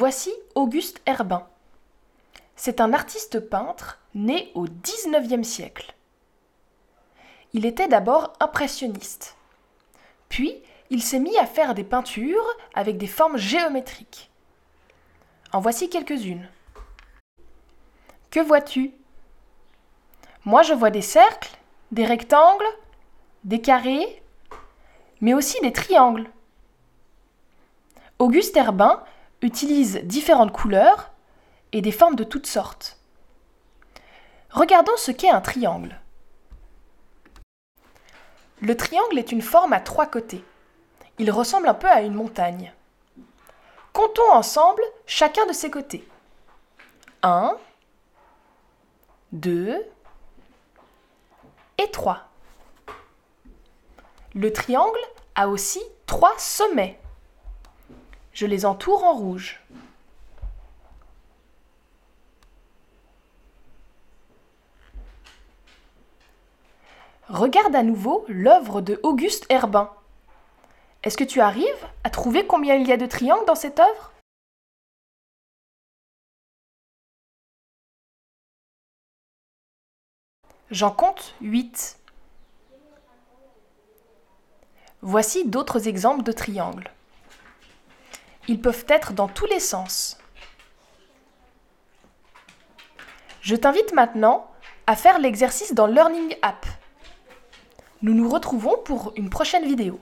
Voici 0.00 0.32
Auguste 0.54 1.02
Herbin. 1.06 1.44
C'est 2.54 2.80
un 2.80 2.92
artiste 2.92 3.40
peintre 3.40 3.98
né 4.14 4.52
au 4.54 4.64
XIXe 4.64 5.44
siècle. 5.44 5.92
Il 7.52 7.66
était 7.66 7.88
d'abord 7.88 8.32
impressionniste. 8.38 9.36
Puis, 10.28 10.62
il 10.90 11.02
s'est 11.02 11.18
mis 11.18 11.36
à 11.38 11.46
faire 11.46 11.74
des 11.74 11.82
peintures 11.82 12.46
avec 12.74 12.96
des 12.96 13.08
formes 13.08 13.38
géométriques. 13.38 14.30
En 15.52 15.58
voici 15.58 15.90
quelques-unes. 15.90 16.48
Que 18.30 18.38
vois-tu? 18.38 18.92
Moi, 20.44 20.62
je 20.62 20.74
vois 20.74 20.90
des 20.90 21.02
cercles, 21.02 21.58
des 21.90 22.06
rectangles, 22.06 22.70
des 23.42 23.60
carrés, 23.60 24.22
mais 25.20 25.34
aussi 25.34 25.60
des 25.60 25.72
triangles. 25.72 26.30
Auguste 28.20 28.56
Herbin 28.56 29.02
utilise 29.42 30.00
différentes 30.04 30.52
couleurs 30.52 31.10
et 31.72 31.80
des 31.80 31.92
formes 31.92 32.16
de 32.16 32.24
toutes 32.24 32.46
sortes. 32.46 32.98
Regardons 34.50 34.96
ce 34.96 35.10
qu'est 35.10 35.30
un 35.30 35.40
triangle. 35.40 36.00
Le 38.60 38.76
triangle 38.76 39.18
est 39.18 39.30
une 39.30 39.42
forme 39.42 39.72
à 39.72 39.80
trois 39.80 40.06
côtés. 40.06 40.44
Il 41.18 41.30
ressemble 41.30 41.68
un 41.68 41.74
peu 41.74 41.88
à 41.88 42.00
une 42.00 42.14
montagne. 42.14 42.72
Comptons 43.92 44.32
ensemble 44.32 44.82
chacun 45.06 45.46
de 45.46 45.52
ses 45.52 45.70
côtés. 45.70 46.06
1, 47.22 47.56
2 49.32 49.84
et 51.78 51.90
3. 51.90 52.28
Le 54.34 54.52
triangle 54.52 55.00
a 55.34 55.48
aussi 55.48 55.80
trois 56.06 56.36
sommets. 56.38 56.98
Je 58.38 58.46
les 58.46 58.64
entoure 58.64 59.02
en 59.02 59.14
rouge. 59.14 59.58
Regarde 67.28 67.74
à 67.74 67.82
nouveau 67.82 68.24
l'œuvre 68.28 68.80
de 68.80 69.00
Auguste 69.02 69.44
Herbin. 69.48 69.92
Est-ce 71.02 71.16
que 71.16 71.24
tu 71.24 71.40
arrives 71.40 71.88
à 72.04 72.10
trouver 72.10 72.46
combien 72.46 72.76
il 72.76 72.86
y 72.86 72.92
a 72.92 72.96
de 72.96 73.06
triangles 73.06 73.44
dans 73.44 73.56
cette 73.56 73.80
œuvre? 73.80 74.12
J'en 80.70 80.92
compte 80.92 81.34
8. 81.40 81.98
Voici 85.02 85.44
d'autres 85.44 85.88
exemples 85.88 86.22
de 86.22 86.30
triangles. 86.30 86.92
Ils 88.48 88.60
peuvent 88.60 88.86
être 88.88 89.12
dans 89.12 89.28
tous 89.28 89.46
les 89.46 89.60
sens. 89.60 90.18
Je 93.42 93.54
t'invite 93.54 93.92
maintenant 93.92 94.50
à 94.86 94.96
faire 94.96 95.18
l'exercice 95.18 95.74
dans 95.74 95.86
Learning 95.86 96.34
App. 96.42 96.66
Nous 98.00 98.14
nous 98.14 98.28
retrouvons 98.28 98.76
pour 98.84 99.12
une 99.16 99.28
prochaine 99.28 99.64
vidéo. 99.64 100.00